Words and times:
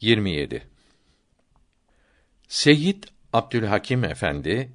27 0.00 0.62
Seyyid 2.48 3.04
Abdülhakim 3.32 4.04
Efendi 4.04 4.72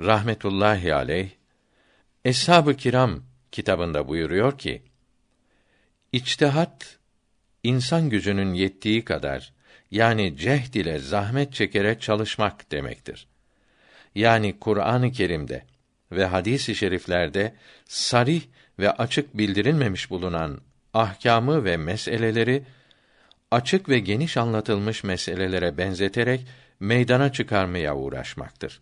rahmetullahi 0.00 0.94
aleyh 0.94 1.30
Eshab-ı 2.24 2.76
Kiram 2.76 3.22
kitabında 3.52 4.08
buyuruyor 4.08 4.58
ki 4.58 4.82
İçtihat 6.12 6.98
insan 7.62 8.10
gücünün 8.10 8.54
yettiği 8.54 9.04
kadar 9.04 9.52
yani 9.90 10.36
cehd 10.36 10.74
ile 10.74 10.98
zahmet 10.98 11.52
çekerek 11.52 12.02
çalışmak 12.02 12.70
demektir. 12.70 13.26
Yani 14.14 14.58
Kur'an-ı 14.60 15.12
Kerim'de 15.12 15.64
ve 16.12 16.24
hadis-i 16.24 16.74
şeriflerde 16.74 17.54
sarih 17.84 18.42
ve 18.78 18.90
açık 18.90 19.38
bildirilmemiş 19.38 20.10
bulunan 20.10 20.60
ahkamı 20.94 21.64
ve 21.64 21.76
meseleleri 21.76 22.64
açık 23.50 23.88
ve 23.88 23.98
geniş 23.98 24.36
anlatılmış 24.36 25.04
meselelere 25.04 25.78
benzeterek 25.78 26.46
meydana 26.80 27.32
çıkarmaya 27.32 27.96
uğraşmaktır. 27.96 28.80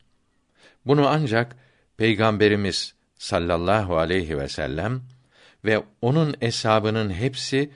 Bunu 0.86 1.08
ancak 1.08 1.56
Peygamberimiz 1.96 2.94
sallallahu 3.18 3.96
aleyhi 3.96 4.38
ve 4.38 4.48
sellem 4.48 5.02
ve 5.64 5.82
onun 6.02 6.34
eshabının 6.40 7.10
hepsi 7.10 7.70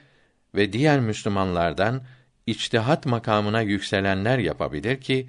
ve 0.55 0.73
diğer 0.73 1.01
Müslümanlardan 1.01 2.03
içtihat 2.47 3.07
makamına 3.07 3.61
yükselenler 3.61 4.39
yapabilir 4.39 5.01
ki 5.01 5.29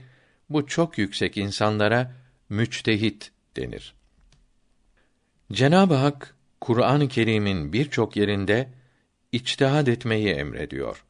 bu 0.50 0.68
çok 0.68 0.98
yüksek 0.98 1.38
insanlara 1.38 2.12
müçtehit 2.50 3.32
denir. 3.56 3.94
Cenab-ı 5.52 5.94
Hak 5.94 6.36
Kur'an-ı 6.62 7.08
Kerim'in 7.08 7.74
birçok 7.74 8.16
yerinde 8.16 8.70
içtihad 9.32 9.88
etmeyi 9.88 10.30
emrediyor. 10.30 11.04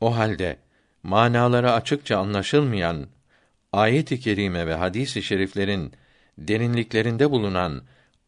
O 0.00 0.16
halde 0.16 0.56
manaları 1.02 1.72
açıkça 1.72 2.18
anlaşılmayan 2.18 3.06
ayet-i 3.72 4.20
kerime 4.20 4.66
ve 4.66 4.74
hadis-i 4.74 5.22
şeriflerin 5.22 5.92
derinliklerinde 6.38 7.30
bulunan 7.30 7.82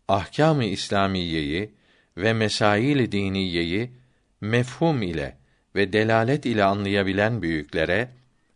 ahkâm-ı 0.08 0.64
İslamiyeyi 0.64 1.74
ve 2.16 2.32
mesail-i 2.32 3.12
diniyeyi 3.12 3.90
mefhum 4.40 5.02
ile 5.02 5.36
ve 5.74 5.92
delalet 5.92 6.46
ile 6.46 6.64
anlayabilen 6.64 7.42
büyüklere 7.42 8.10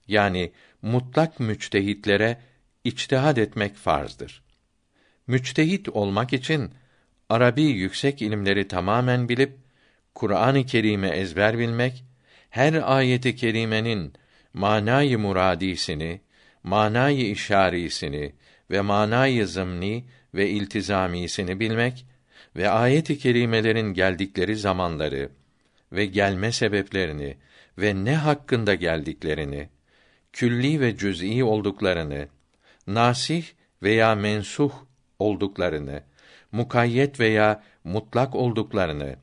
yani 0.08 0.52
mutlak 0.82 1.40
müçtehitlere 1.40 2.38
içtihad 2.84 3.36
etmek 3.36 3.76
farzdır. 3.76 4.42
Müçtehit 5.26 5.88
olmak 5.88 6.32
için 6.32 6.70
Arabi 7.28 7.62
yüksek 7.62 8.22
ilimleri 8.22 8.68
tamamen 8.68 9.28
bilip 9.28 9.56
Kur'an-ı 10.14 10.66
Kerim'i 10.66 11.08
ezber 11.08 11.58
bilmek, 11.58 12.04
her 12.54 12.98
ayeti 12.98 13.36
kerimenin 13.36 14.12
manayı 14.52 15.18
muradisini, 15.18 16.20
manayı 16.62 17.30
işarisini 17.30 18.32
ve 18.70 18.80
manayı 18.80 19.46
zımni 19.46 20.04
ve 20.34 20.50
iltizamisini 20.50 21.60
bilmek 21.60 22.06
ve 22.56 22.68
ayet-i 22.68 23.18
kerimelerin 23.18 23.94
geldikleri 23.94 24.56
zamanları 24.56 25.28
ve 25.92 26.06
gelme 26.06 26.52
sebeplerini 26.52 27.36
ve 27.78 28.04
ne 28.04 28.16
hakkında 28.16 28.74
geldiklerini, 28.74 29.68
külli 30.32 30.80
ve 30.80 30.96
cüz'i 30.96 31.44
olduklarını, 31.44 32.28
nasih 32.86 33.44
veya 33.82 34.14
mensuh 34.14 34.72
olduklarını, 35.18 36.02
mukayyet 36.52 37.20
veya 37.20 37.62
mutlak 37.84 38.34
olduklarını 38.34 39.16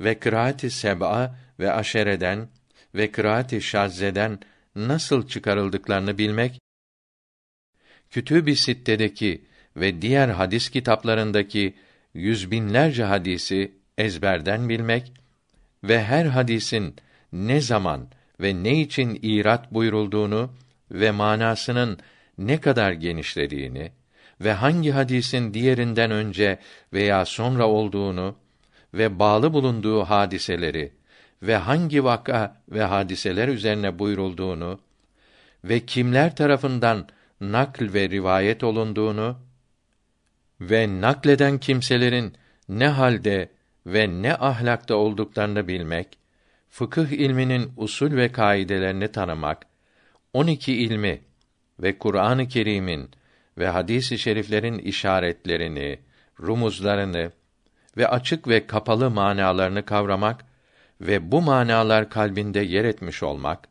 ve 0.00 0.18
kıraat-ı 0.18 0.70
seb'a 0.70 1.36
ve 1.58 1.72
aşereden 1.72 2.48
ve 2.94 3.10
kıraat-ı 3.10 3.60
şazzeden 3.60 4.38
nasıl 4.76 5.28
çıkarıldıklarını 5.28 6.18
bilmek, 6.18 6.60
Kütüb-i 8.10 8.56
Sitte'deki 8.56 9.44
ve 9.76 10.02
diğer 10.02 10.28
hadis 10.28 10.70
kitaplarındaki 10.70 11.74
yüz 12.14 12.50
binlerce 12.50 13.04
hadisi 13.04 13.72
ezberden 13.98 14.68
bilmek 14.68 15.12
ve 15.84 16.02
her 16.02 16.24
hadisin 16.24 16.96
ne 17.32 17.60
zaman 17.60 18.08
ve 18.40 18.62
ne 18.62 18.80
için 18.80 19.18
irat 19.22 19.74
buyurulduğunu 19.74 20.50
ve 20.90 21.10
manasının 21.10 21.98
ne 22.38 22.60
kadar 22.60 22.92
genişlediğini 22.92 23.92
ve 24.40 24.52
hangi 24.52 24.90
hadisin 24.90 25.54
diğerinden 25.54 26.10
önce 26.10 26.58
veya 26.92 27.24
sonra 27.24 27.66
olduğunu 27.66 28.36
ve 28.94 29.18
bağlı 29.18 29.52
bulunduğu 29.52 30.04
hadiseleri 30.04 30.92
ve 31.42 31.56
hangi 31.56 32.04
vaka 32.04 32.62
ve 32.68 32.82
hadiseler 32.82 33.48
üzerine 33.48 33.98
buyurulduğunu 33.98 34.80
ve 35.64 35.86
kimler 35.86 36.36
tarafından 36.36 37.08
nakl 37.40 37.92
ve 37.92 38.10
rivayet 38.10 38.64
olunduğunu 38.64 39.36
ve 40.60 41.00
nakleden 41.00 41.58
kimselerin 41.58 42.34
ne 42.68 42.88
halde 42.88 43.48
ve 43.86 44.22
ne 44.22 44.34
ahlakta 44.34 44.94
olduklarını 44.94 45.68
bilmek, 45.68 46.18
fıkıh 46.68 47.06
ilminin 47.06 47.72
usul 47.76 48.16
ve 48.16 48.32
kaidelerini 48.32 49.12
tanımak, 49.12 49.66
12 50.32 50.74
ilmi 50.74 51.20
ve 51.80 51.98
Kur'an-ı 51.98 52.48
Kerim'in 52.48 53.10
ve 53.58 53.68
hadis-i 53.68 54.18
şeriflerin 54.18 54.78
işaretlerini, 54.78 55.98
rumuzlarını 56.42 57.32
ve 57.96 58.08
açık 58.08 58.48
ve 58.48 58.66
kapalı 58.66 59.10
manalarını 59.10 59.84
kavramak 59.84 60.49
ve 61.00 61.32
bu 61.32 61.42
manalar 61.42 62.10
kalbinde 62.10 62.60
yer 62.60 62.84
etmiş 62.84 63.22
olmak, 63.22 63.68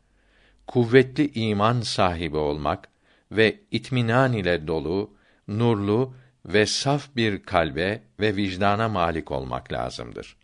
kuvvetli 0.66 1.30
iman 1.34 1.80
sahibi 1.80 2.36
olmak 2.36 2.88
ve 3.32 3.60
itminan 3.70 4.32
ile 4.32 4.66
dolu, 4.66 5.10
nurlu 5.48 6.14
ve 6.46 6.66
saf 6.66 7.16
bir 7.16 7.42
kalbe 7.42 8.02
ve 8.20 8.36
vicdana 8.36 8.88
malik 8.88 9.30
olmak 9.30 9.72
lazımdır. 9.72 10.36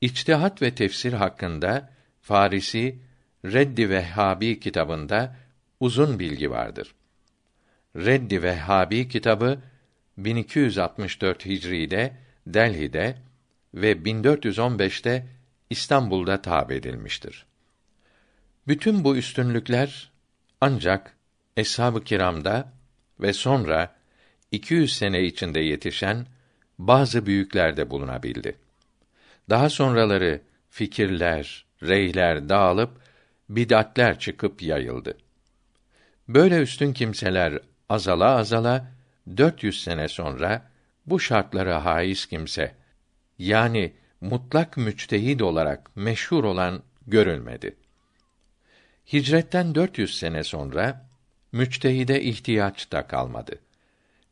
İçtihat 0.00 0.62
ve 0.62 0.74
tefsir 0.74 1.12
hakkında 1.12 1.90
Farisi 2.20 2.98
Reddi 3.44 3.90
Vehhabi 3.90 4.60
kitabında 4.60 5.36
uzun 5.80 6.18
bilgi 6.18 6.50
vardır. 6.50 6.94
Reddi 7.96 8.42
Vehhabi 8.42 9.08
kitabı 9.08 9.58
1264 10.18 11.46
Hicri'de 11.46 12.16
Delhi'de 12.46 13.16
ve 13.76 13.92
1415'te 13.92 15.26
İstanbul'da 15.70 16.42
tab 16.42 16.70
edilmiştir. 16.70 17.46
Bütün 18.68 19.04
bu 19.04 19.16
üstünlükler 19.16 20.10
ancak 20.60 21.16
eshab-ı 21.56 22.04
kiramda 22.04 22.72
ve 23.20 23.32
sonra 23.32 23.96
200 24.52 24.96
sene 24.96 25.22
içinde 25.22 25.60
yetişen 25.60 26.26
bazı 26.78 27.26
büyüklerde 27.26 27.90
bulunabildi. 27.90 28.56
Daha 29.50 29.70
sonraları 29.70 30.40
fikirler, 30.70 31.66
reyler 31.82 32.48
dağılıp 32.48 33.00
bid'atler 33.48 34.18
çıkıp 34.18 34.62
yayıldı. 34.62 35.16
Böyle 36.28 36.58
üstün 36.58 36.92
kimseler 36.92 37.58
azala 37.88 38.36
azala 38.36 38.92
400 39.36 39.82
sene 39.82 40.08
sonra 40.08 40.70
bu 41.06 41.20
şartlara 41.20 41.84
haiz 41.84 42.26
kimse 42.26 42.74
yani 43.38 43.92
mutlak 44.20 44.76
müçtehid 44.76 45.40
olarak 45.40 45.96
meşhur 45.96 46.44
olan 46.44 46.82
görülmedi. 47.06 47.76
Hicretten 49.12 49.74
400 49.74 50.18
sene 50.18 50.44
sonra 50.44 51.08
müçtehide 51.52 52.22
ihtiyaç 52.22 52.92
da 52.92 53.06
kalmadı. 53.06 53.58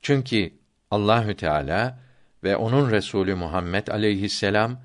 Çünkü 0.03 0.53
Allahü 0.91 1.37
Teala 1.37 1.99
ve 2.45 2.57
onun 2.57 2.91
Resulü 2.91 3.35
Muhammed 3.35 3.87
aleyhisselam 3.87 4.81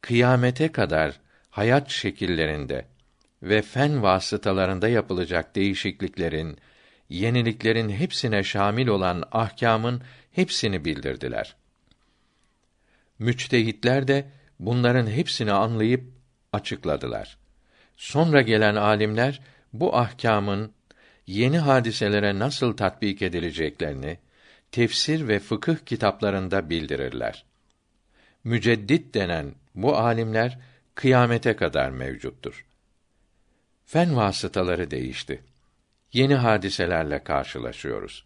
kıyamete 0.00 0.72
kadar 0.72 1.20
hayat 1.50 1.90
şekillerinde 1.90 2.84
ve 3.42 3.62
fen 3.62 4.02
vasıtalarında 4.02 4.88
yapılacak 4.88 5.56
değişikliklerin, 5.56 6.58
yeniliklerin 7.08 7.88
hepsine 7.88 8.44
şamil 8.44 8.86
olan 8.86 9.24
ahkamın 9.32 10.02
hepsini 10.32 10.84
bildirdiler. 10.84 11.56
Müçtehitler 13.18 14.08
de 14.08 14.26
bunların 14.60 15.06
hepsini 15.06 15.52
anlayıp 15.52 16.04
açıkladılar. 16.52 17.38
Sonra 17.96 18.42
gelen 18.42 18.74
alimler 18.74 19.40
bu 19.72 19.96
ahkamın 19.96 20.72
yeni 21.26 21.58
hadiselere 21.58 22.38
nasıl 22.38 22.76
tatbik 22.76 23.22
edileceklerini 23.22 24.18
tefsir 24.72 25.28
ve 25.28 25.38
fıkıh 25.38 25.76
kitaplarında 25.76 26.70
bildirirler. 26.70 27.44
Müceddit 28.44 29.14
denen 29.14 29.54
bu 29.74 29.96
alimler 29.96 30.58
kıyamete 30.94 31.56
kadar 31.56 31.90
mevcuttur. 31.90 32.66
Fen 33.84 34.16
vasıtaları 34.16 34.90
değişti. 34.90 35.42
Yeni 36.12 36.34
hadiselerle 36.34 37.24
karşılaşıyoruz. 37.24 38.24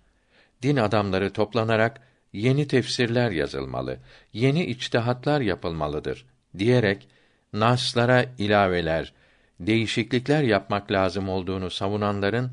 Din 0.62 0.76
adamları 0.76 1.32
toplanarak 1.32 2.00
yeni 2.32 2.66
tefsirler 2.66 3.30
yazılmalı, 3.30 3.98
yeni 4.32 4.66
içtihatlar 4.66 5.40
yapılmalıdır 5.40 6.26
diyerek 6.58 7.08
naslara 7.52 8.26
ilaveler, 8.38 9.12
değişiklikler 9.60 10.42
yapmak 10.42 10.90
lazım 10.92 11.28
olduğunu 11.28 11.70
savunanların 11.70 12.52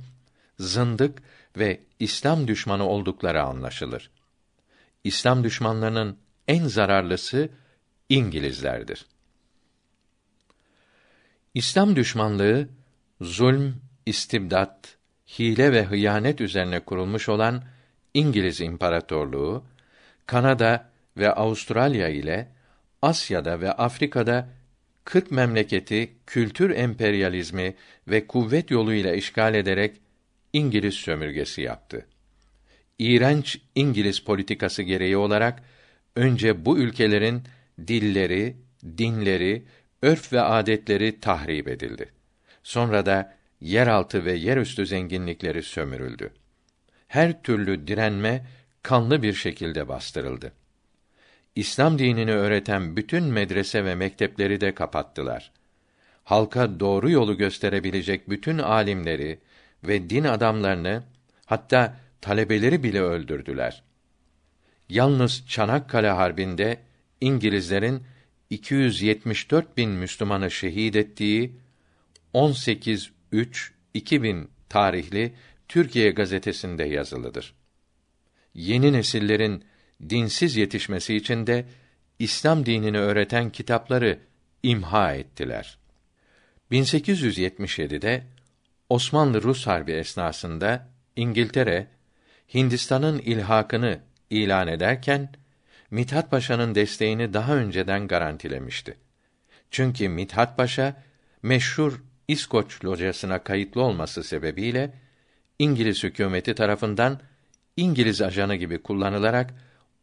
zındık 0.60 1.22
ve 1.58 1.80
İslam 2.00 2.48
düşmanı 2.48 2.88
oldukları 2.88 3.44
anlaşılır. 3.44 4.12
İslam 5.04 5.44
düşmanlarının 5.44 6.18
en 6.48 6.64
zararlısı 6.64 7.50
İngilizlerdir. 8.10 9.06
İslam 11.54 11.96
düşmanlığı 11.96 12.68
zulm, 13.22 13.76
istibdat, 14.06 14.98
hile 15.40 15.72
ve 15.72 15.84
hıyanet 15.84 16.42
üzerine 16.42 16.80
kurulmuş 16.80 17.30
olan 17.30 17.64
İngiliz 18.14 18.62
İmparatorluğu, 18.62 19.64
Kanada 20.26 20.90
ve 21.18 21.32
Avustralya 21.32 22.08
ile 22.08 22.48
Asya'da 23.02 23.62
ve 23.62 23.72
Afrika'da 23.72 24.50
40 25.06 25.32
memleketi 25.32 26.10
kültür 26.28 26.70
emperyalizmi 26.70 27.76
ve 28.08 28.28
kuvvet 28.28 28.72
yoluyla 28.72 29.16
işgal 29.16 29.54
ederek 29.56 29.96
İngiliz 30.54 30.94
sömürgesi 30.94 31.62
yaptı. 31.62 32.06
İğrenç 33.00 33.60
İngiliz 33.76 34.20
politikası 34.20 34.84
gereği 34.84 35.18
olarak 35.18 35.64
önce 36.16 36.66
bu 36.66 36.78
ülkelerin 36.78 37.44
dilleri, 37.88 38.56
dinleri, 38.98 39.64
örf 40.02 40.34
ve 40.34 40.42
adetleri 40.42 41.20
tahrip 41.20 41.68
edildi. 41.68 42.10
Sonra 42.64 43.06
da 43.06 43.38
yeraltı 43.62 44.26
ve 44.26 44.34
yerüstü 44.34 44.86
zenginlikleri 44.86 45.64
sömürüldü. 45.64 46.32
Her 47.10 47.44
türlü 47.44 47.88
direnme 47.88 48.46
kanlı 48.84 49.22
bir 49.24 49.34
şekilde 49.34 49.88
bastırıldı. 49.88 50.52
İslam 51.56 52.00
dinini 52.00 52.32
öğreten 52.32 52.96
bütün 52.96 53.24
medrese 53.24 53.86
ve 53.86 53.96
mektepleri 53.96 54.62
de 54.62 54.76
kapattılar. 54.76 55.52
Halka 56.24 56.80
doğru 56.80 57.10
yolu 57.10 57.38
gösterebilecek 57.38 58.30
bütün 58.30 58.58
alimleri 58.58 59.40
ve 59.84 60.10
din 60.10 60.24
adamlarını 60.24 61.04
hatta 61.46 61.96
talebeleri 62.22 62.84
bile 62.84 63.02
öldürdüler. 63.02 63.84
Yalnız 64.90 65.48
Çanakkale 65.48 66.10
Harbi'nde 66.10 66.78
İngilizlerin 67.22 68.04
274 68.50 69.78
bin 69.78 69.90
Müslümanı 69.90 70.52
şehit 70.52 70.96
ettiği 70.96 71.52
18 72.34 73.12
3 73.32 73.74
2000 73.94 74.50
tarihli 74.70 75.34
Türkiye 75.70 76.12
gazetesinde 76.12 76.84
yazılıdır. 76.84 77.54
Yeni 78.54 78.94
nesillerin 78.94 79.64
dinsiz 80.10 80.56
yetişmesi 80.56 81.16
için 81.16 81.48
de 81.48 81.66
İslam 82.20 82.66
dinini 82.66 83.00
öğreten 83.00 83.50
kitapları 83.50 84.20
imha 84.64 85.14
ettiler. 85.14 85.78
1877'de 86.72 88.24
Osmanlı-Rus 88.90 89.68
Harbi 89.68 89.92
esnasında 89.92 90.88
İngiltere 91.16 91.88
Hindistan'ın 92.54 93.20
ilhakını 93.20 94.00
ilan 94.30 94.68
ederken 94.68 95.30
Mithat 95.92 96.32
Paşa'nın 96.32 96.76
desteğini 96.76 97.34
daha 97.34 97.56
önceden 97.56 98.08
garantilemişti. 98.08 98.98
Çünkü 99.72 100.10
Mithat 100.10 100.58
Paşa 100.58 101.04
meşhur 101.44 102.04
İskoç 102.28 102.86
locasına 102.86 103.44
kayıtlı 103.44 103.82
olması 103.82 104.24
sebebiyle 104.24 104.94
İngiliz 105.60 106.04
hükümeti 106.04 106.56
tarafından 106.56 107.20
İngiliz 107.78 108.22
ajanı 108.22 108.56
gibi 108.56 108.82
kullanılarak 108.82 109.54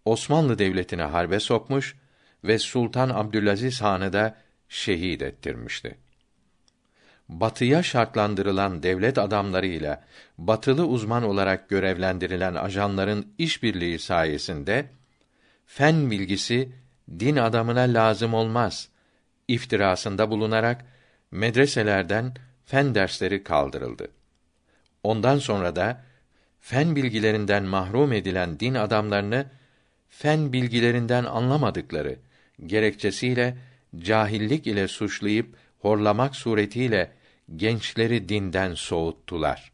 Osmanlı 0.04 0.58
devletini 0.58 1.02
harbe 1.02 1.40
sokmuş 1.40 1.96
ve 2.44 2.58
Sultan 2.58 3.08
Abdülaziz 3.08 3.82
Han'ı 3.82 4.12
da 4.12 4.36
şehit 4.68 5.22
ettirmişti. 5.22 5.98
Batıya 7.28 7.82
şartlandırılan 7.82 8.82
devlet 8.82 9.18
adamlarıyla 9.18 10.04
batılı 10.38 10.86
uzman 10.86 11.22
olarak 11.22 11.68
görevlendirilen 11.68 12.54
ajanların 12.54 13.34
işbirliği 13.38 13.98
sayesinde 13.98 14.86
fen 15.66 16.10
bilgisi 16.10 16.68
din 17.18 17.36
adamına 17.36 17.80
lazım 17.80 18.34
olmaz 18.34 18.88
iftirasında 19.48 20.30
bulunarak 20.30 20.84
medreselerden 21.30 22.34
fen 22.64 22.94
dersleri 22.94 23.42
kaldırıldı. 23.42 24.08
Ondan 25.06 25.38
sonra 25.38 25.76
da 25.76 26.02
fen 26.60 26.96
bilgilerinden 26.96 27.64
mahrum 27.64 28.12
edilen 28.12 28.60
din 28.60 28.74
adamlarını 28.74 29.46
fen 30.08 30.52
bilgilerinden 30.52 31.24
anlamadıkları 31.24 32.16
gerekçesiyle 32.66 33.56
cahillik 33.98 34.66
ile 34.66 34.88
suçlayıp 34.88 35.56
horlamak 35.78 36.36
suretiyle 36.36 37.10
gençleri 37.56 38.28
dinden 38.28 38.74
soğuttular. 38.74 39.72